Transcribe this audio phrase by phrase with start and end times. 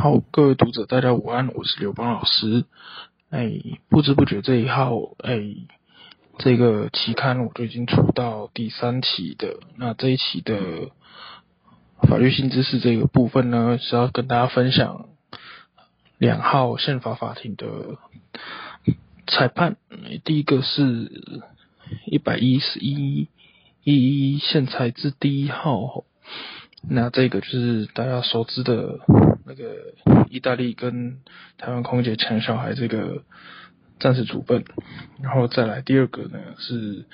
[0.00, 2.64] 好，各位读者，大家午安，我是刘邦老师。
[3.28, 3.52] 哎，
[3.90, 5.42] 不知不觉这一号，哎，
[6.38, 9.58] 这个期刊我就已经出到第三期的。
[9.76, 10.58] 那这一期的
[12.08, 15.10] 法律新知识这个部分呢，是要跟大家分享
[16.16, 17.98] 两号宪法法庭的
[19.26, 19.76] 裁判。
[20.24, 21.44] 第一个是
[22.06, 23.28] 一百一十一
[23.84, 26.04] 一宪裁字第一号，
[26.88, 28.98] 那这个就是大家熟知的。
[29.50, 29.94] 那个
[30.28, 31.18] 意大利跟
[31.58, 33.24] 台湾空姐抢小孩这个
[33.98, 34.64] 暂时处分，
[35.20, 37.04] 然后再来第二个呢是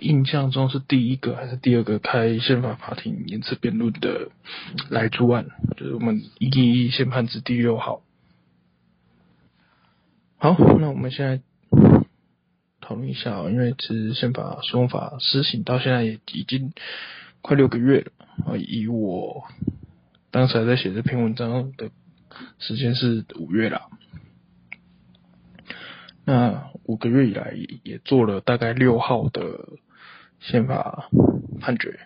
[0.00, 4.30] 印象中是第一个还是第二个开宪法法庭言词辩论的
[4.88, 8.00] 莱猪案，就是我们一一宪判字第六号。
[10.38, 11.42] 好，那我们现在
[12.80, 16.72] 讨论一下啊，因为其实宪法诉讼法施行到现在也已经
[17.42, 18.12] 快六个月了
[18.46, 19.44] 啊，以我。
[20.30, 21.90] 当时还在写这篇文章的
[22.58, 23.88] 时间是五月啦，
[26.24, 29.68] 那五个月以来也做了大概六号的
[30.40, 31.08] 宪法
[31.60, 31.98] 判决，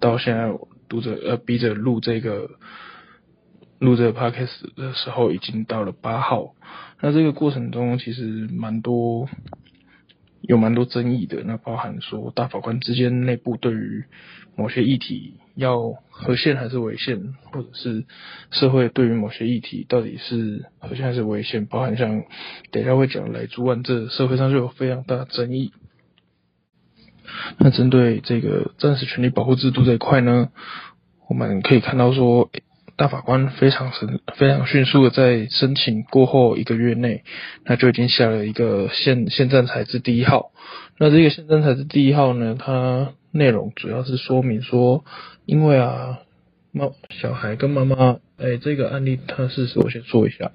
[0.00, 0.52] 到现在
[0.88, 2.50] 读者呃逼着录这个
[3.78, 6.54] 录这个 podcast 的时候，已经到了八号。
[7.00, 9.28] 那这个过程中其实蛮多。
[10.40, 14.04] 有蛮多争议的，那包含说大法官之间内部对于
[14.56, 18.06] 某些议题要合宪还是违宪，或者是
[18.50, 22.22] 社会对于某些议题到底是合宪还是违宪，包含像
[22.70, 25.72] 等一下会讲莱猪案，这社会上就有非常大的争议。
[27.58, 30.50] 那针对这个暂时权利保护制度这一块呢，
[31.28, 32.48] 我们可以看到说。
[32.96, 37.22] 大法官非常神、非常迅速的在申请过后一个月内，
[37.64, 40.50] 那就已经下了一个宪宪暂裁字第一号。
[40.98, 45.04] 那这个宪暂裁字第一号呢，它内容主要是说明说，
[45.46, 46.20] 因为啊，
[46.72, 50.52] 妈小孩跟妈妈，哎，这个案例它是，我先说一下，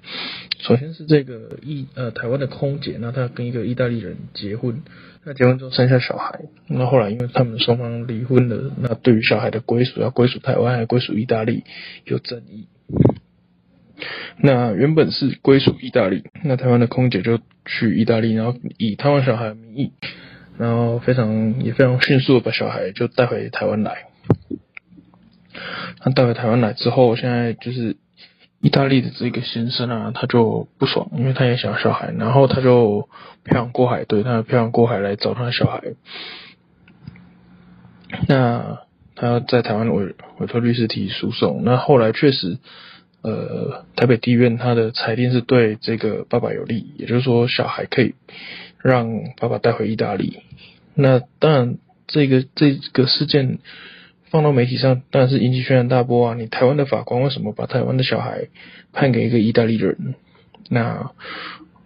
[0.60, 4.82] 首先是这个意呃台湾的空姐，那她跟一个意大利人结婚。
[5.26, 11.64] 那结婚之后生下小孩，那后来因为他们双方离婚了，那对于小孩的归属要归属台湾还是归属意大利
[12.04, 12.68] 有争议。
[14.36, 19.92] 那原本是归属意大利，那台湾的空姐就去意大利，然后以台湾小孩的名义，
[20.58, 24.04] 然后非常也非常迅速的把小孩就带回台湾来。
[26.04, 27.96] 那带回台湾来之后，现在就是。
[28.60, 33.10] 意大利的这个先生啊，他就不爽，因为他也想要小孩，然后他就
[33.44, 35.82] 漂洋过海，对，他漂洋过海来找他的小孩。
[38.26, 38.78] 那
[39.16, 42.56] 他在台湾委委托律师提诉讼，那后来确实，
[43.20, 48.14] 呃，台北地院他的裁定是对这个爸爸有利，也就是说小孩可以
[48.84, 49.08] 让
[49.40, 50.44] 爸爸带回意大利。
[50.94, 53.58] 那当然，这个这个事件。
[54.30, 56.34] 放到媒体上，当然是引起轩然大波啊！
[56.34, 58.48] 你台湾的法官为什么把台湾的小孩
[58.92, 60.16] 判给一个意大利人？
[60.68, 61.12] 那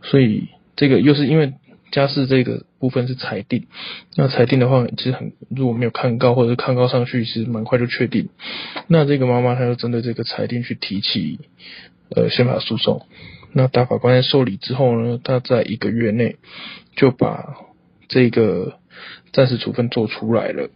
[0.01, 1.53] 所以这个又是因为
[1.93, 3.67] 家事这个部分是裁定，
[4.17, 8.31] 那裁定的话，其实很如果没有抗告或者是抗告上去，其实蛮快就确定。
[8.87, 11.41] 那这个妈妈她就针对这个裁定去提起
[12.17, 13.05] 呃宪法诉讼。
[13.53, 16.37] 那大法官在受理之后呢，他在一个月内
[16.97, 17.57] 就把
[18.09, 18.79] 这个
[19.33, 20.71] 暂时处分做出来了。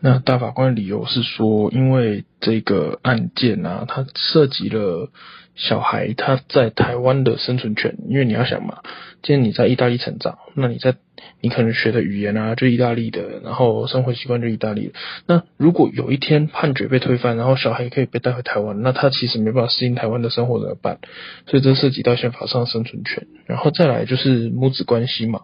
[0.00, 5.10] 那大法官的理由是说，因为这个案件啊，它涉及了
[5.56, 7.96] 小孩他在台湾的生存权。
[8.08, 8.82] 因为你要想嘛，
[9.22, 10.94] 既然你在意大利成长，那你在
[11.40, 14.92] 你可能学的语言啊，就意大利的，然后生活习惯就意大利。
[15.26, 20.98] 那如果有一天判决被推翻，然后小孩可以被带回台湾，那他其实没办法适应台湾的生活怎么办？
[21.46, 23.26] 所以这涉及到宪法上的生存权。
[23.46, 25.42] 然后再来就是母子关系嘛，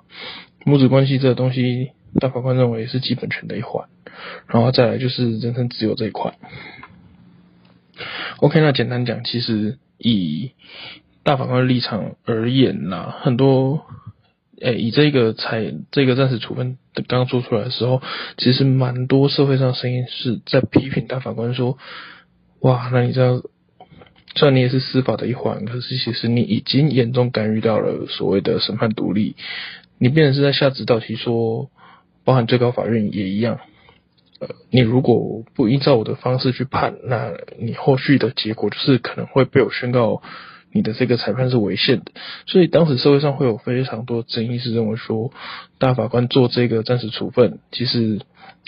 [0.65, 3.89] 母子关系这个东西，大法官认为是基本权的一环。
[4.47, 6.35] 然后再来就是人身自由这一块。
[8.39, 10.53] OK，那简单讲，其实以
[11.25, 13.87] 大法官的立场而言呐，很多，
[14.61, 18.03] 诶，以这个裁这个暂时处分刚刚做出来的时候，
[18.37, 21.79] 其实蛮多社会上声音是在批评大法官说，
[22.61, 23.43] 哇，那你这样，
[24.37, 29.35] 虽然你也是司法的一环，可是其实你已经严重干预到了所谓的审判独立，
[29.99, 31.71] 你变成是在下指导题，说，
[32.25, 33.61] 包含最高法院也一样。
[34.41, 40.23] 呃你如果不依照我的方式去判，那你后续的结果就是可能会被我宣告
[40.75, 42.13] 你的这个裁判是违宪的。
[42.47, 45.33] 所以当时社会上会有非常多争议，是认为说
[45.79, 48.21] 大法官做这个暂时处分，其实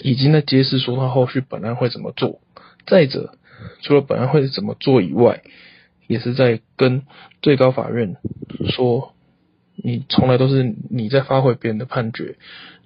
[0.02, 2.40] 已经在揭示说他后续本案会怎么做。
[2.86, 3.34] 再者，
[3.82, 5.42] 除了本案会怎么做以外，
[6.06, 7.02] 也是在跟
[7.42, 8.16] 最高法院
[8.70, 9.12] 说，
[9.74, 12.36] 你从来都是你在发回别人的判决。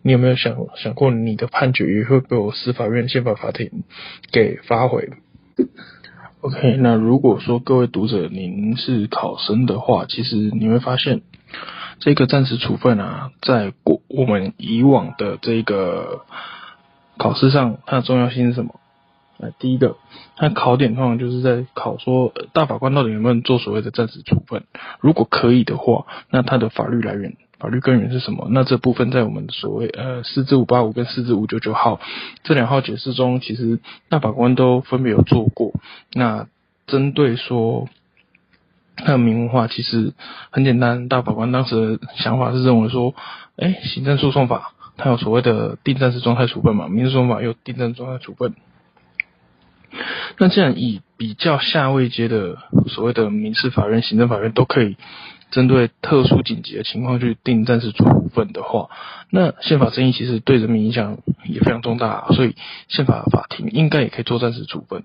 [0.02, 3.84] 你有没有想想过，你的判决也会被我司法院宪法法庭
[4.32, 5.10] 给发回？
[6.42, 11.20] OK，那如果说各位读者您是考生的话，其实你会发现
[11.98, 16.24] 这个暂时处分啊，在过我们以往的这个
[17.18, 18.80] 考试上，它的重要性是什么？
[19.38, 19.98] 呃，第一个，
[20.36, 24.64] 它考点通常就是在考说大法官到底有没有做所谓的暂时处分，
[25.00, 28.48] 如果可以的话，那它的法律来源、法律根源是什么？
[28.50, 32.00] 那这部分在我们所谓呃四至五八五跟四至五九九号
[32.42, 33.78] 这两号解释中，其实
[34.08, 35.74] 大法官都分别有做过。
[36.14, 36.46] 那
[36.86, 37.88] 针对说
[38.96, 40.14] 它的明文化，其实
[40.50, 43.14] 很简单，大法官当时的想法是认为说，
[43.56, 48.54] 哎，行政诉讼法它有所谓的定暂时状态处分嘛，民事诉讼法有定暂状态处分。
[50.38, 54.96] 那既然以比较下位阶的所谓的民事法院、行政法院都可以。
[55.50, 58.88] 针对特殊紧急的情况去定暂时处分的话，
[59.30, 62.54] 那宪法争议其实对人民影响也非常重大，所以
[62.88, 65.02] 宪法法庭应该也可以做暂时处分。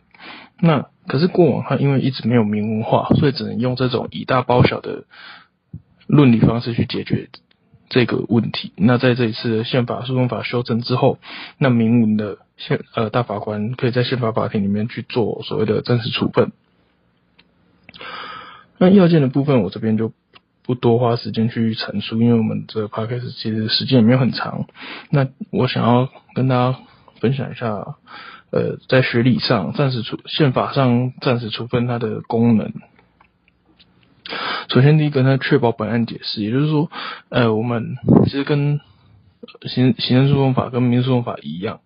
[0.60, 5.06] 那可是过往它因为一直没有明文化，所以只能用这种以大包小的
[6.06, 7.30] 论理方式去解决
[7.90, 8.72] 这个问题。
[8.76, 11.18] 那在这一次的宪法诉讼法修正之后，
[11.58, 16.52] 那明文的宪呃大法官可以在宪法法庭里面去做所谓的暂时处分。
[18.78, 20.12] 那要件的部分，我这边就。
[20.66, 24.66] 不多花时间去陈述，因为我们这个 podcast 其实时间也没有很长。
[25.12, 26.80] 那我想要跟大家
[27.20, 27.96] 分享一下，
[28.50, 32.74] 呃，在学理上暂时处宪法上暂时处分它的功能。
[34.70, 36.90] 首先第一个，它确保本案解释，也就是说，
[37.30, 38.80] 呃，我们其实跟
[39.68, 41.82] 行行政诉讼法跟民事诉讼法一样，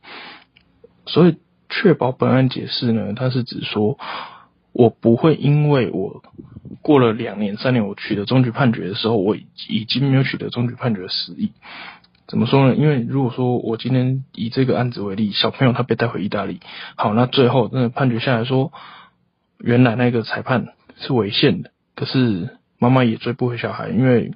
[1.06, 1.38] 所以
[1.70, 4.00] 确保本案解释呢，它是指说。
[4.72, 6.22] 我不会因为我
[6.82, 11.52] 过了两年、三年，我取得终局判决的时候，我已经没有取得终局判决的实力。
[12.28, 12.76] 怎么说呢？
[12.76, 16.60] 因为如果说我今天以这个案子为例，小朋友他被带回意大利，
[16.96, 18.72] 好，那最后那判决下来说，
[19.58, 20.68] 原来那个裁判
[20.98, 24.32] 是违宪的，可是妈妈也追不回小孩，因为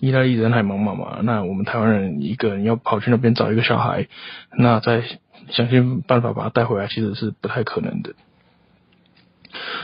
[0.00, 4.08] 意大利人海茫茫嘛，那我们台湾人一个人要跑去那边找一个小孩，
[4.56, 5.02] 那再
[5.48, 8.12] 想尽办法把他带回来，其实是不太可能的。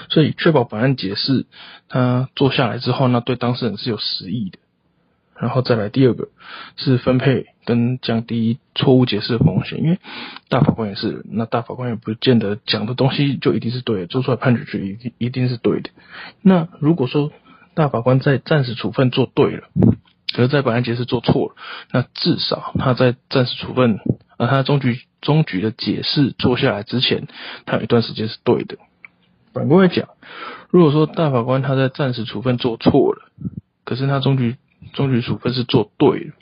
[0.09, 1.47] 所以确保本案解释，
[1.89, 4.59] 他做下来之后，那对当事人是有实益的。
[5.37, 6.29] 然后再来第二个
[6.77, 9.99] 是分配跟降低错误解释的风险，因为
[10.49, 15.91] 大法官也是，那大法官也不见得讲的东西就一定是对的，做出来判决就一定一定是对的。
[16.41, 17.33] 那如果说
[17.75, 19.65] 大法官在暂时处分做对了，
[20.33, 21.57] 可是在本案解释做错了，
[21.91, 23.99] 那至少他在暂时处分，
[24.39, 27.27] 而他终局终局的解释做下来之前，
[27.67, 28.79] 他有一段时间是对的。
[29.55, 30.09] 反过来讲，
[30.69, 33.31] 如果说大法官他在暂时处分做错了，
[33.85, 34.57] 可是他终局
[34.93, 36.33] 终局处分是做对了，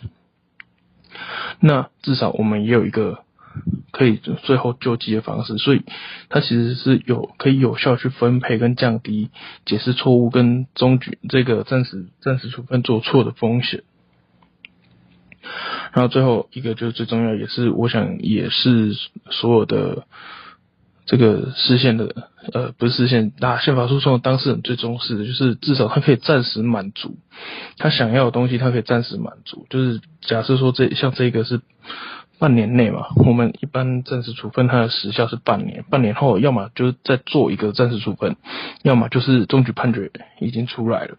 [1.60, 3.22] 那至少我们也有一个
[3.90, 5.82] 可以最后救济的方式，所以
[6.30, 9.28] 它其实是有可以有效去分配跟降低
[9.66, 13.82] 解释错误跟终局这个暂时暂时处分做错的风险。
[15.92, 18.94] 然后最后一个就是最重要，也是我想也是
[19.28, 20.06] 所有的。
[21.04, 27.16] 这个释宪的，呃，不是释宪，那宪法诉讼的当事人最重视的就是至少他可以暂时满足
[27.76, 29.66] 他想要的东西，他可以暂时满足。
[29.68, 31.60] 就是假设说这像这个是
[32.38, 38.36] 半年内嘛，我们一般暂时处分它的时效是半年，半年后要么就是再做一个暂时处分，
[38.82, 41.16] 要么就是终局判决已经出来了。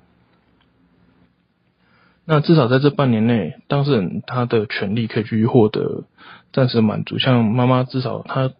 [2.25, 6.05] 那至少在这半年内，当事人他的权利可以去获得
[6.53, 8.51] 暂时满足，像妈妈至少她。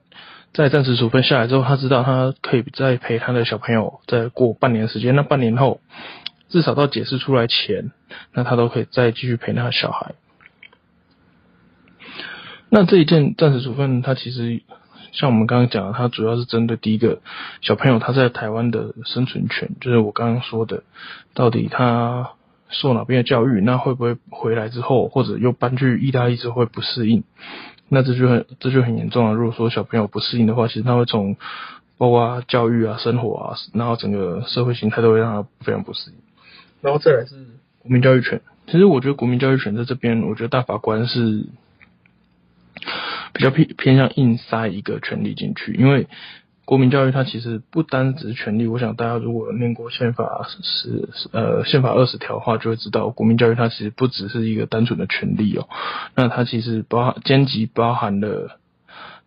[0.54, 5.16] 在暂时处分下来之后，他知道他可以再陪他的小朋友再过半年时间。
[5.16, 5.82] 那半年后，
[6.50, 7.92] 至少到解释出来前，
[8.34, 10.14] 那他都可以再继续陪他的小孩。
[12.70, 14.62] 那这一件暂时处分，它其实
[15.12, 17.22] 像我们刚刚讲的，它主要是针对第一个
[17.62, 20.84] 小朋友他在台湾的生存权，就是我刚刚说的，
[21.34, 22.32] 到底他
[22.70, 27.24] 受哪边的教育，那会不会回来之后，或者又搬去意大利之后会不适应？
[27.94, 29.34] 那这就很这就很严重了。
[29.34, 31.38] 如果说小朋友不适应的话，其实他会从
[31.98, 36.18] 包括教育啊、生活啊，然后整个社会形态都会让他非常不适应。
[36.82, 37.36] 然后再来是
[37.80, 38.42] 国民教育权。
[38.66, 41.46] 其实我觉得国民教育权在这边，我觉得大法官是
[43.34, 46.08] 比较偏偏向硬塞一个权利进去，因为。
[46.74, 55.70] 国民教育它其实不单只是权利，我想大家如果念过宪法十呃宪法二十条的话，就会知道国民教育它其实不只是一个单纯的权利哦，
[56.16, 58.60] 那它其实包含兼及包含了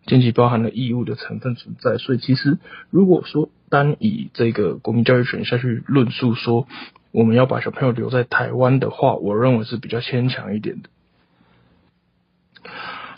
[0.05, 2.57] 兼及包含了义务的成分存在，所以其实
[2.89, 6.67] 如果说单以这个国民教育权下去论述说
[7.13, 10.89] 我们要把小朋友留在台湾的话，我认为是比较牵强一点的。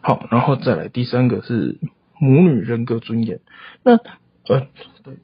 [0.03, 1.79] 好，然后再来第三个是。
[2.19, 3.39] 母女人格尊严，
[3.83, 3.97] 那
[4.47, 4.67] 呃，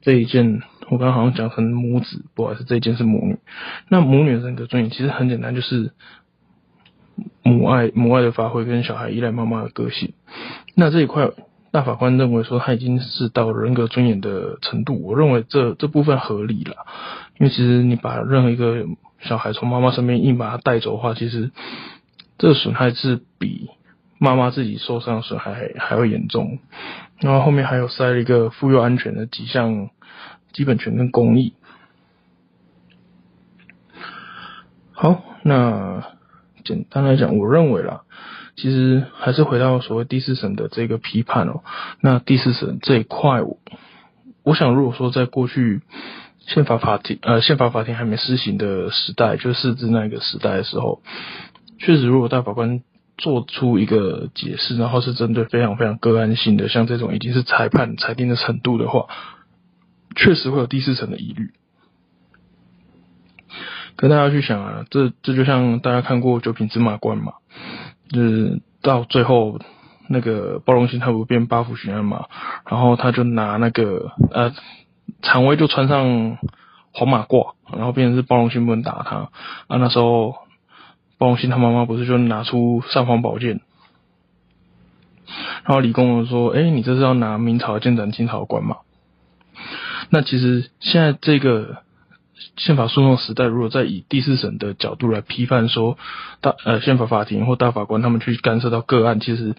[0.02, 3.38] 这一件我刚刚好像讲成母子，不好意思，这一件是母女。
[3.88, 5.92] 那母女人格尊严其实很简单，就是
[7.42, 10.14] 母爱母爱的发挥跟小孩依赖妈妈的个性。
[10.74, 11.30] 那这一块
[11.72, 16.86] 大法官认为说他已经是到人格尊严的程度，我认为这这部分合理了，
[17.38, 18.86] 因为其实你把任何一个
[19.20, 21.50] 小孩从妈妈身边硬把他带走的话，其实
[22.38, 23.70] 这个损害是比
[24.18, 26.58] 妈妈自己受伤损害还还会严重。
[27.18, 29.88] 然后后面还有塞了一个妇幼安全的几项
[30.52, 31.54] 基本权跟公益。
[34.92, 36.02] 好，那
[36.64, 38.02] 简单来讲，我认为啦，
[38.54, 41.62] 其实还是回到所谓第四审的这个批判哦。
[42.00, 43.42] 那第四审这一块，
[44.42, 45.80] 我想如果说在过去
[46.38, 51.02] 宪法法庭呃宪法法庭还没施行的时代，就释字那个时代的时候，
[51.78, 52.82] 确实如果大法官。
[53.18, 59.06] 做出一个解释，然后是针对非常非常个案性的，像这种已经是裁判裁定的程度的话，
[60.14, 61.50] 确实会有第四层的疑虑。
[63.96, 67.32] 可大家去想啊，这这就像大家看过《九品芝麻官》嘛，
[68.10, 69.60] 就是到最后
[70.08, 72.26] 那个包龙星他不变八府巡按嘛，
[72.68, 74.52] 然后他就拿那个呃，
[75.22, 76.36] 常威就穿上
[76.92, 79.30] 黄马褂，然后变成是包龙星不能打他
[79.68, 80.34] 啊，那时候。
[81.18, 83.60] 包龙星他妈妈不是就拿出尚方宝剑，
[85.64, 88.76] 然后李公公说：“诶、欸，你这是要拿明朝的剑斩清朝官吗？”
[90.10, 91.78] 那其实现在这个
[92.58, 95.96] 宪法诉讼时代，如果再以第四审的角度来批判说
[96.42, 99.54] 大呃宪法法庭或大法官他们去干涉到个案，其实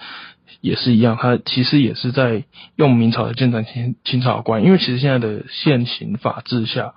[0.61, 2.43] 也是一样，他其实也是在
[2.75, 6.93] 用明朝的剑斩清清朝官，因为其实现在的现行法制下。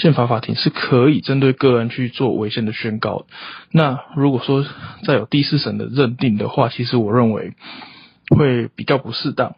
[0.00, 3.26] 宪法法庭是可以针对个人去做违宪的宣告。
[3.70, 4.64] 那如果说
[5.04, 7.52] 再有第四审的认定的话，其实我认为
[8.30, 9.56] 会比较不适当。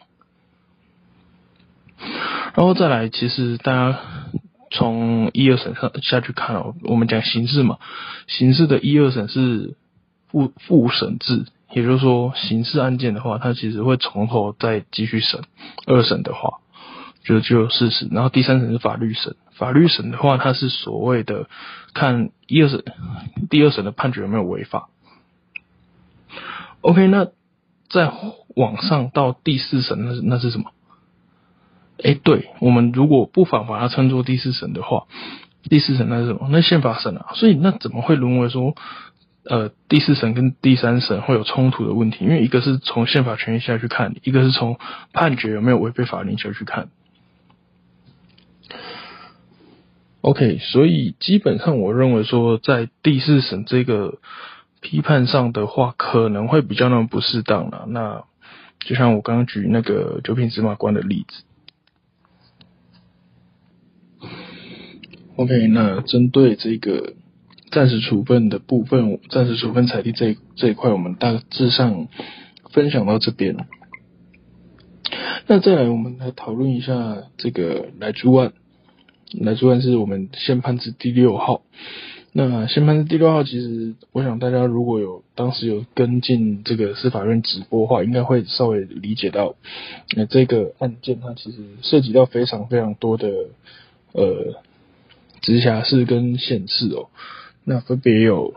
[2.54, 3.98] 然后再来，其实大家
[4.72, 7.78] 从一二审上下去看哦，我们讲刑事嘛，
[8.26, 9.76] 刑事的一二审是
[10.28, 15.42] 复复审制，也就是说刑事案件的话，它其实会从头再继续审。
[15.86, 16.58] 二审的话，
[17.24, 19.36] 就就事实，然后第三审是法律审。
[19.54, 21.48] 法律审的话，它是所谓的
[21.94, 22.82] 看一二审、
[23.50, 24.88] 第二审的判决有没有违法。
[26.80, 27.28] OK，那
[27.88, 28.12] 再
[28.56, 30.72] 往上到第四审，那是那是什么？
[32.02, 35.04] 哎、对，我们如果不妨把它称作第四审的话，
[35.62, 36.48] 第四审那是什么？
[36.50, 37.26] 那宪法审啊。
[37.34, 38.74] 所以那怎么会沦为说，
[39.44, 42.24] 呃，第四审跟第三审会有冲突的问题？
[42.24, 44.78] 因为一个是从宪法权益下去看，一个是从
[45.12, 46.88] 判决有没有违背法令下去看。
[50.22, 54.20] OK，所以基本上我认为说，在第四审这个
[54.80, 57.86] 批判上的话，可能会比较那么不适当了。
[57.88, 58.22] 那
[58.78, 61.42] 就像我刚刚举那个九品芝麻官的例子。
[65.34, 67.14] OK，那针对这个
[67.72, 72.06] 暂时处分的部分，暂时处分裁定这这一块，我们大致上
[72.70, 73.56] 分享到这边。
[75.48, 78.52] 那再来，我们来讨论一下这个来猪案。
[79.40, 81.62] 莱猪案是我们宪判字第六号。
[82.34, 89.54] 那宪判字第六号，其实我想大家如果有当时有跟进这个司法院直播的话，应该会稍微理解到，
[90.16, 93.28] 那这个案件它其实涉及到非常非常多的
[94.12, 94.62] 呃
[95.42, 97.10] 直辖市跟县市哦。
[97.64, 98.54] 那分别有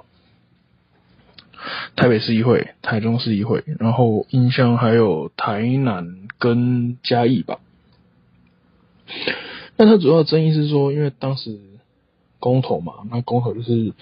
[1.98, 7.60] 台北市议会、台中市议会，然后印象还有台南跟嘉义吧。
[9.78, 11.60] 那它主要的争议是说，因为当时
[12.40, 13.94] 公投嘛，那公投就是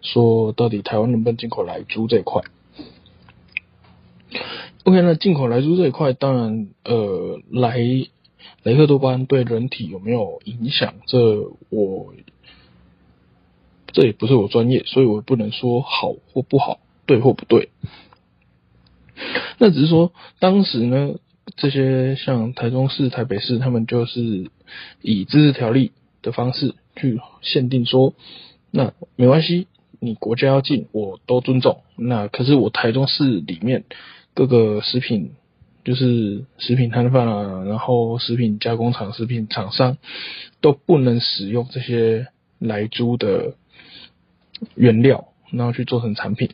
[0.00, 2.42] 说，到底台湾能不能进口莱猪这一块
[4.84, 7.76] ？OK，那进口莱猪这一块，当然，呃，莱
[8.62, 10.94] 雷克多巴对人体有没有影响？
[11.06, 12.14] 这我
[13.92, 17.68] 这也不是我专业，所以我不能说好或不好，对或不对。
[19.58, 21.16] 那只是说，当时呢。
[21.56, 24.50] 这些像台中市、台北市，他们就是
[25.00, 25.92] 以自治条例
[26.22, 28.14] 的方式去限定说，
[28.70, 29.66] 那没关系，
[30.00, 31.82] 你国家要进，我都尊重。
[31.96, 33.84] 那可是我台中市里面
[34.34, 35.32] 各个食品，
[35.84, 39.98] 就是食品摊贩啊，然后食品加工厂、食品厂商
[40.60, 42.28] 都不能使用这些
[42.58, 43.54] 莱猪的
[44.74, 46.50] 原料，然后去做成产品。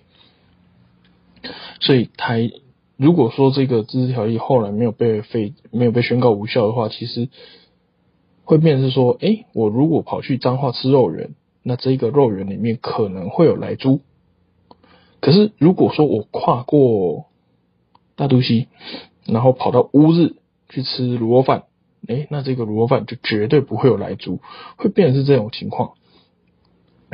[1.81, 2.51] 所以台。
[3.03, 7.31] 如果说这个自治条例后来没有被废，没有被宣告无效的话，其实
[8.51, 14.01] 会变成是说，哎、我如果跑去彰化吃肉圆，那这个肉圆里面可能会有莱猪。
[15.21, 17.27] 可是如果说我跨过
[18.17, 18.67] 大肚溪，
[19.25, 20.35] 然后跑到乌日
[20.69, 21.63] 去吃卤肉饭，
[22.09, 24.41] 诶，那这个卤肉饭就绝对不会有莱猪，
[24.77, 25.93] 会变成是这种情况。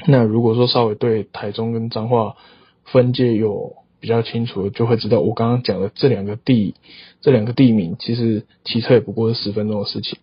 [0.06, 2.36] 那如果说稍微对台中跟彰化
[2.84, 6.76] 分界有比较清楚的，就会知道我刚刚讲的这两个地，
[7.20, 10.18] 这两个地名，其实骑车也不过是十分钟的事情。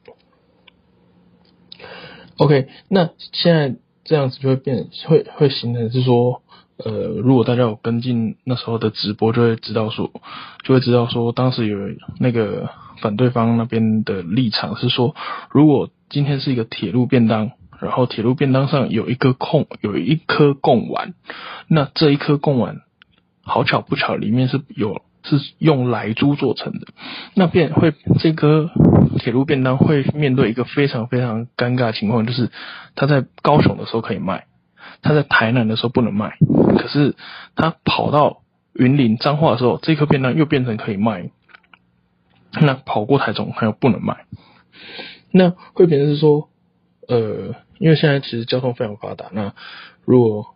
[2.37, 6.41] OK，那现在这样子就会变，会会形成是说，
[6.77, 10.11] 呃，如果大家有跟进那时候的直播，就会知道说，
[10.63, 11.77] 就会知道说，当时有
[12.19, 12.69] 那个
[13.01, 15.15] 反对方那边的立场是说，
[15.51, 21.13] 如果今天是一个铁路便当，然后铁路便当上有一颗空，有一颗贡丸，
[21.67, 22.81] 那这一颗贡丸，
[23.43, 25.01] 好巧不巧，里面是有。
[25.23, 26.87] 是用莱猪做成的，
[27.33, 28.69] 那便会这个
[29.19, 32.51] 铁路便当会面对一个非常非常尴尬的情况，就是
[32.95, 34.45] 他在高雄的时候可以卖，
[35.01, 36.33] 他在台南的时候不能卖，
[36.77, 37.15] 可是
[37.55, 38.41] 他跑到
[38.73, 41.29] 云林彰化的时候，这颗便当又变成可以卖，
[42.59, 44.25] 那跑过台中他又不能卖，
[45.31, 46.49] 那会变成是说，
[47.07, 49.53] 呃，因为现在其实交通非常发达，那
[50.05, 50.52] 如果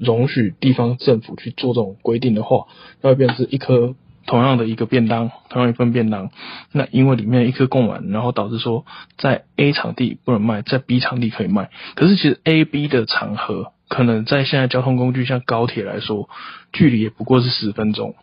[0.00, 2.66] 容许地方政府去做这种规定的话，
[3.02, 3.94] 那会变成是一颗
[4.26, 6.30] 同样的一个便当，同样一份便当，
[6.72, 8.84] 那因为里面一颗贡丸，然后导致说
[9.16, 11.70] 在 A 场地不能卖，在 B 场地可以卖。
[11.94, 16.28] 可是其实 A、B 的场合，可能在现在交通工具像高铁来说，
[16.72, 18.14] 距离也不过是十分钟，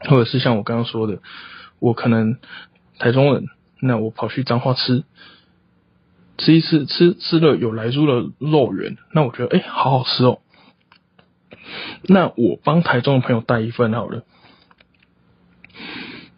[0.00, 1.20] 或者是像我刚刚说的，
[1.78, 2.36] 我可能
[2.98, 3.46] 台中人，
[3.80, 5.04] 那我跑去彰化吃。
[6.36, 10.40] 吃一次，吃吃了有莱猪的肉圆，那我觉得哎、好好吃哦。
[12.02, 14.24] 那我帮台中的朋友带一份好了，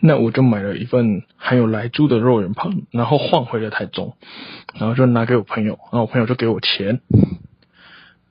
[0.01, 4.17] 那我就买了一份含有莱猪的肉圆盘，然后换回了台中，
[4.75, 7.01] 然后就拿给我朋友，然后我朋友就给我钱，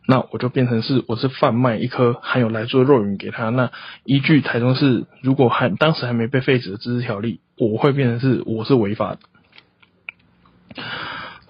[0.07, 3.49] 那我就变成是我是贩卖一颗含有莱猪的肉圆给他。
[3.49, 3.71] 那
[4.05, 9.19] 依据台中市如果还当时还没被废止的自治条例，我会变成是我是违法的。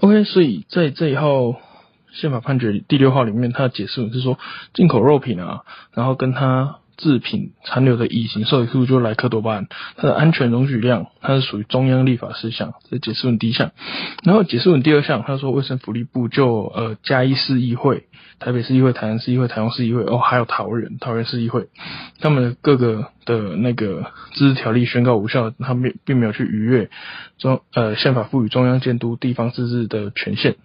[0.06, 1.56] OK，所以在这一号
[2.14, 4.38] 宪法判决第六号里面，他的解释是说，
[4.72, 5.64] 进口肉品啊，
[5.94, 13.72] 然后跟他制品残留的乙型受体素就莱克多巴胺，它的安全容许量，它是属于中央立法事项，这解释文第一项。
[14.24, 18.06] 然后解释文第二项，他说卫生福利部就呃嘉义市议会、
[18.40, 21.68] 台北市议会、台南市议会、台中市议会，哦还有桃园桃园市议会，
[22.20, 26.90] 他们的各个的那个自治条例宣告无效，他们并没有去逾越
[27.38, 30.56] 中呃宪法赋予中央监督地方自治的权限。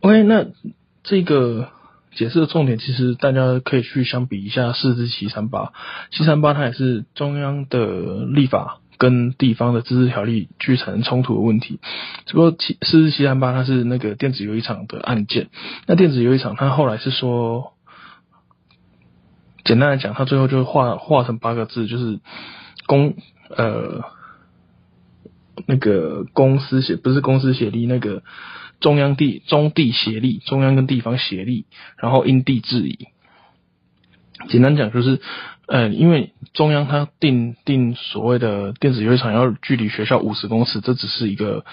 [0.00, 0.46] OK，那
[1.04, 1.68] 这个。
[2.20, 5.72] 解释的重点，其实大家可以去相比一下四至七三八，
[6.10, 11.80] 七三八它也是中央的立法跟地方的自治条例去产生冲突的问题。
[12.26, 15.48] 只不过七四至七三八它是那个电子游戏场的案件，
[15.86, 17.72] 那电子游戏场它后来是说，
[19.64, 22.20] 简单来讲，它最后就画画成八个字，就是
[22.86, 23.14] 公
[23.48, 24.04] 呃
[25.64, 28.22] 那个公司协不是公司协力那个。
[28.80, 31.66] 中央地中地协力，中央跟地方协力，
[31.98, 33.08] 然后因地制宜。
[34.48, 35.20] 简单讲就是，
[35.66, 41.66] 呃，因为中央它定定所谓的电子游戏场要距离学校五十公尺，这只是一个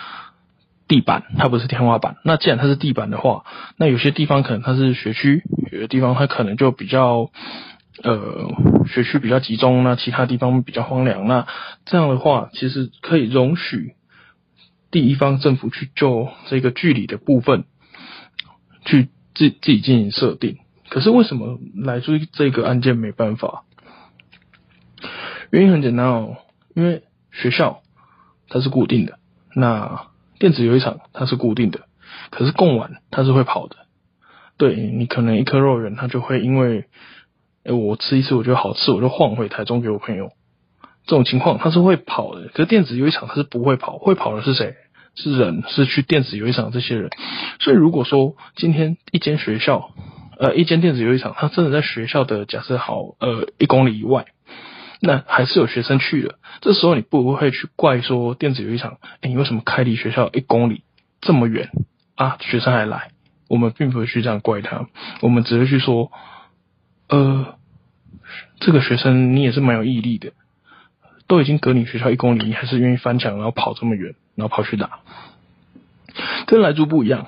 [0.89, 2.17] 地板，它不是天花板。
[2.25, 3.45] 那既然它是地板的话，
[3.77, 7.31] 那有些地方可能它是学区，有的地方它可能就比较，
[8.03, 8.49] 呃，
[8.85, 11.25] 学区比较集中，那其他地方比较荒凉。
[11.25, 11.47] 那
[11.85, 13.93] 这样的话，其实可以容许。
[14.91, 17.65] 地方政府去就这个距离的部分，
[18.85, 20.57] 去自自己进行设定。
[20.89, 23.63] 可是为什么来自于这个案件没办法？
[25.51, 26.37] 原因很简单哦，
[26.75, 27.81] 因为学校
[28.49, 29.19] 它是固定的，
[29.53, 30.07] 那
[30.39, 31.87] 电子游戏场它是固定的，
[32.31, 33.75] 可是供完它是会跑的。
[34.57, 36.85] 对，你可能一颗肉圆，它就会因为，
[37.63, 40.31] 哎，我吃一次我觉得好吃，我就换回台中给我朋友。
[41.07, 44.75] 这种情况它是会跑的，可是电子游戏场它是不会跑，会跑的是谁？
[45.15, 47.09] 是人，是去电子游戏场这些人。
[47.59, 49.89] 所以如果说今天一间学校，
[50.37, 54.25] 呃，一间电子游戏场，它真的在学校的假设好，呃，一公里以外，
[55.01, 56.35] 那还是有学生去的。
[56.61, 60.83] 这时候你不会去怪说电子游戏场，哎，你为什么开离学校一公里
[61.21, 61.71] 这么远
[62.15, 62.37] 啊？
[62.41, 63.09] 学生还来，
[63.49, 64.87] 我们并不会去这样怪他，
[65.21, 66.11] 我们只会去说，
[67.09, 67.55] 呃，
[68.59, 70.33] 这个学生你也是蛮有毅力的。
[71.27, 74.99] 都已经隔你学校一公里，你还是愿意翻墙，然后跑这么远，然后跑去打。
[76.45, 77.27] 跟来住不一样，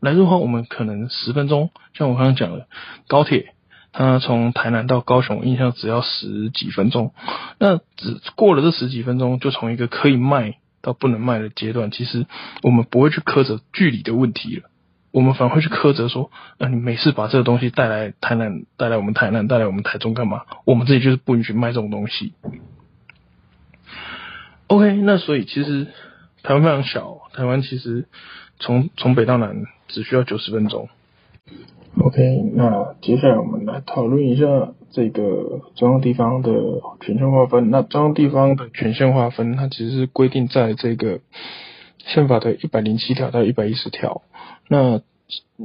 [0.00, 2.66] 来住的话，我们可能十分钟，像我刚刚讲的，
[3.08, 3.54] 高铁
[3.92, 7.12] 它从台南到高雄，印象只要十几分钟。
[7.58, 12.26] 那只过了这十几分钟，就从一个可以卖到不能卖的阶段，其实
[12.62, 14.70] 我们不会去苛责距离的问题了，
[15.10, 20.42] 我们反而会去苛责说，呃，你每次把这个东西带来台南，带来我们台南，带来我们台中干嘛？
[20.64, 22.34] 我们自己就是不允许卖这种东西。
[24.72, 25.86] OK，那所以其实
[26.42, 28.06] 台湾非常小，台湾其实
[28.58, 30.88] 从从北到南只需要九十分钟。
[31.98, 36.50] OK，那接下来我们来讨论一下这个中央地方的
[37.02, 37.68] 权限划分。
[37.68, 41.20] 那中央地方的权限划分，它其实是规定在这个
[41.98, 44.22] 宪法的一百零七条到一百一十条。
[44.68, 45.02] 那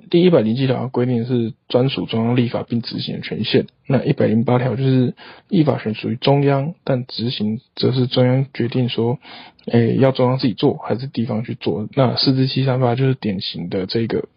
[0.10, 5.16] 第一百零七条规定是专属中央立法并执行的权限，那一百零八条就是
[5.50, 9.18] 立法权属于中央，但执行则是中央决定说，
[9.66, 11.90] 诶，要中央自己做还是地方去做。
[11.96, 14.30] 那四至七三八就是典型的这个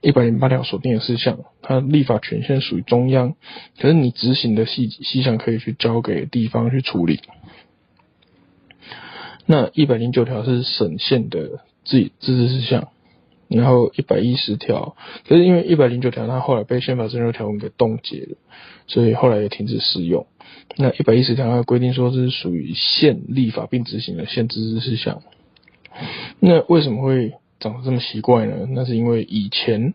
[0.00, 3.34] 一百零八条所定的事项，它立法权限属于中央，
[3.78, 7.20] 可是你执行的细细项可以去交给地方去处理。
[9.44, 12.88] 那一百零九条是省县的自己自治事项。
[13.52, 14.96] 然后一百一十条，
[15.28, 18.36] 可是因为一百零九条它后来被宪法增修条文给冻结了，
[18.86, 20.26] 所以后来也停止适用。
[20.76, 25.22] 那一百一十条它规定说这是属于县立法并执行的县自治事项。
[26.40, 28.66] 那为什么会长得这么奇怪呢？
[28.70, 29.94] 那是因为以前，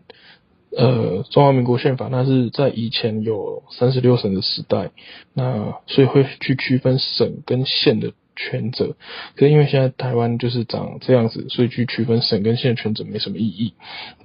[0.76, 4.90] 呃，中华民国宪法那是在以前有三十六省的时代，
[5.34, 8.12] 那所以会去区分省跟县的。
[8.38, 8.94] 权责，
[9.34, 13.74] 可是因为现在台湾就是长这样子，所以去区分省跟县权责没什么意义。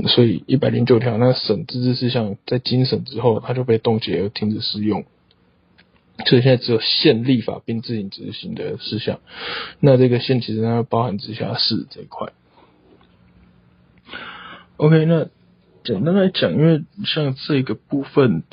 [0.07, 5.03] 所以一百零九条那省自治事项在经审之后，它就被冻结而停止适用。
[6.27, 9.19] 所以现在只有县立法并自行执行的事项。
[9.79, 12.31] 那这个县其实它包含直辖市这一块。
[14.77, 15.27] OK，那。
[15.83, 18.43] 简单来讲，因为像这个部分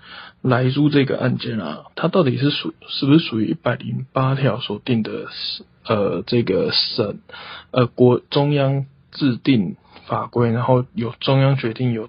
[0.42, 5.26] 莱猪这个案件啊，它到底是属是不是属于一百零八条所定的
[5.86, 7.20] 呃这个省
[7.70, 12.08] 呃国中央制定法规，然后由中央决定有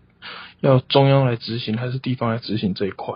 [0.60, 3.16] 要中央来执行还是地方来执行这一块？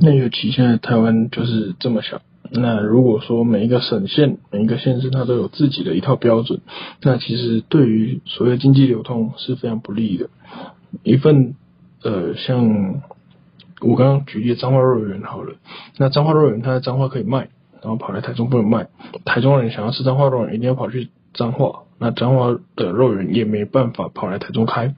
[0.00, 2.22] 那尤其现在台湾就是这么小。
[2.50, 6.60] 那如果说每一个省县、每一个县市，它都有自己的一套标准，
[7.02, 10.30] 那其实对于所谓经济流通是非常不利的。
[11.02, 11.54] 一份
[12.02, 13.02] 呃，像
[13.80, 15.56] 我刚刚举例的彰化肉圆好了，
[15.98, 17.50] 那彰化肉圆它在彰化可以卖，
[17.82, 18.88] 然后跑来台中不能卖，
[19.24, 24.94] 台中人想要吃彰化肉圆，一定要跑去彰化，那彰化的肉圆也没办法跑来台中开。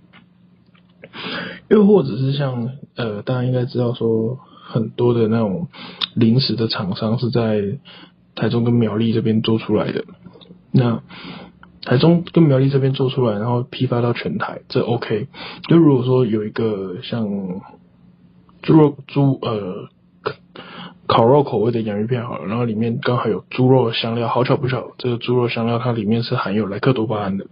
[1.68, 4.38] 又或者是像呃，大家应该知道说。
[4.70, 5.68] 很多的那种
[6.14, 7.78] 零食的厂商是在
[8.36, 10.04] 台中跟苗栗这边做出来的，
[10.70, 11.02] 那
[11.82, 15.28] 台中跟苗栗这边做出来，然后批发到全台，这 OK。
[15.68, 17.26] 就如果说有一个像
[18.62, 19.88] 猪肉猪呃
[21.06, 27.46] 烤肉口味的洋芋片好了，然后里面刚好有猪肉的香料，好巧不巧，这个猪肉香料它里面是含有莱克多巴胺的。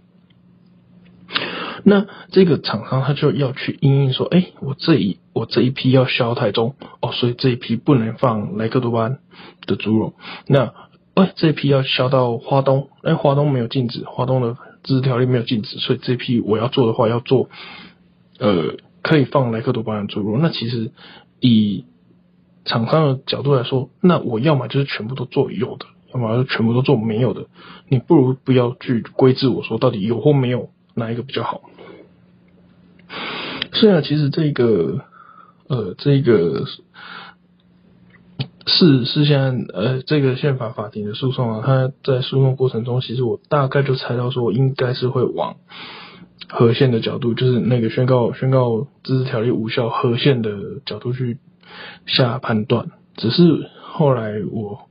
[1.83, 9.19] 那这个厂商他就要去因应说，哎，我这一我这一批要销台中哦，所以这一批不能放莱克多巴胺
[9.65, 10.13] 的猪肉。
[10.47, 10.73] 那
[11.15, 17.49] 哎，这一批要销到花东，哎，花东没有禁止，花东的自治条例没有禁止，所以这批我要做的话要做，
[18.39, 20.37] 呃，可以放莱克多巴胺猪肉。
[20.37, 20.91] 那其实
[21.39, 21.85] 以
[22.65, 27.47] 厂商的角度来说，那我要么就是全部都做有的，要么就全部都做没有的。
[27.89, 30.69] 你不如不要去规制我说到底有或没有。
[30.95, 31.61] 哪一个比较好？
[33.71, 35.01] 虽然其实这个，
[35.67, 36.65] 呃，这个
[38.65, 45.57] 是是现在呃，这个宪法法庭的诉讼啊，它在诉讼过程中，其实我大概就猜到说，应该是会往
[46.49, 51.37] 和宪的角度，就是那个宣告宣告自治条例无效和宪的角度去
[52.05, 52.91] 下判断。
[53.15, 54.81] 只是后来我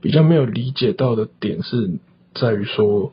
[0.00, 1.98] 比较没有理解到的点是
[2.34, 3.12] 在于说。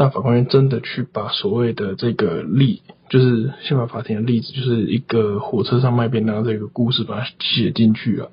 [0.00, 8.30] 大法官真的去把所谓的这个例，就是宪法法庭的例子，就是一个火车上卖便当这个故事，把它写进去了。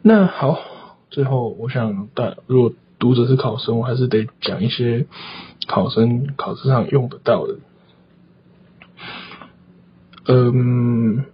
[0.00, 0.60] 那好，
[1.10, 5.08] 最后我想，大如果读者是考生，我还是得讲一些
[5.66, 7.56] 考生考试上用得到的。
[10.28, 11.24] 嗯，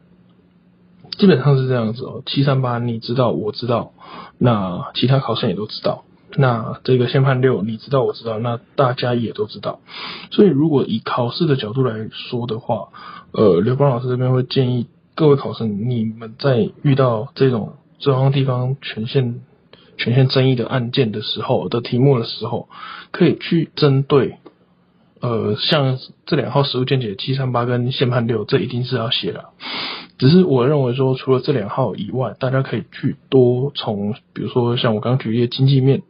[1.19, 2.23] 基本上是这样子哦。
[2.25, 3.92] 七三八，你知道，我知道，
[4.38, 6.06] 那其他考生也都知道。
[6.38, 9.81] 那这个宪判六，你知道我知道，那大家也都知道。
[10.31, 12.88] 所以如果以考试的角度来说的话，
[13.33, 19.40] 呃，刘邦老师这边会建议各位考生，你们在遇到这种中央地方权限
[19.96, 22.68] 权限争议的案件的时候的题目的时候，
[23.12, 24.37] 可以去针对，
[25.20, 29.46] 呃，像这两号实务见解七三八跟宪判六，这一定是要写的。
[30.19, 36.03] 只是我认为说，除了这两号以外，大家可以去多从，比如说像我刚举例的经济面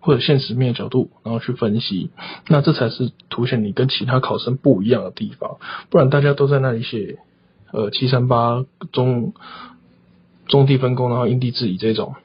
[0.00, 2.10] 或者现实面的角度，然后去分析，
[2.48, 5.56] 那这才是凸显你跟其他考生不一样的地方。
[5.88, 7.18] 不然大家都在那里写，
[7.72, 9.32] 呃，七三八中
[10.46, 12.16] 中地分工，然后因地制宜这种，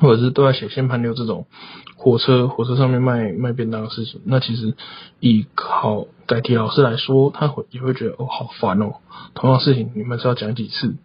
[0.00, 1.46] 或者是都在写先盘流这种
[1.94, 4.74] 火车火车上面卖卖便当的事情，那其实
[5.20, 8.96] 以考改题老师来说，他会也会觉得哦好烦哦，
[9.34, 10.96] 同样事情你们是要讲几次？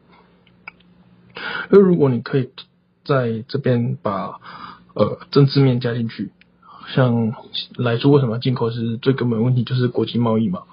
[1.70, 2.50] 而如果你可以
[3.06, 4.40] 在这边把
[4.94, 6.32] 呃政治面加进去，
[6.94, 7.34] 像
[7.76, 10.64] 来说为什么进口是最根本问题就是国际贸易嘛。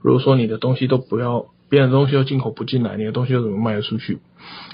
[0.00, 4.18] 如果说你的东西都不要，别人的东西又进口不进来，你的东西又怎么卖得出去？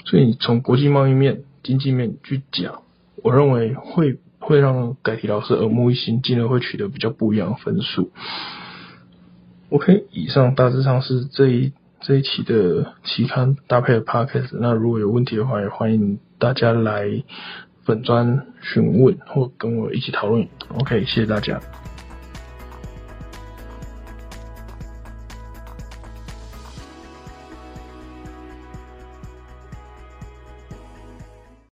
[0.05, 2.81] 所以你从国际贸易面、经济面去讲。
[3.23, 8.11] 我认为会会让改题老师耳目一新，进而会取得比较不一样的分数。
[9.69, 14.57] OK，以上大致上是这一这一期的期刊搭配的 Podcast。
[14.59, 17.23] 那如果有问题的话，也欢迎大家来
[17.83, 20.47] 粉专询问或跟我一起讨论。
[20.79, 21.59] OK，谢谢大家。